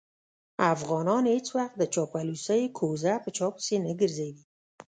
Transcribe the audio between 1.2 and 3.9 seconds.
هېڅ وخت د چاپلوسۍ کوزه په چا پسې